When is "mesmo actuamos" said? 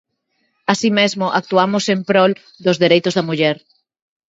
0.99-1.83